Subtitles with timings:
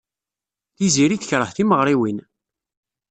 [0.75, 2.17] Tiziri tekṛeh timeɣriwin.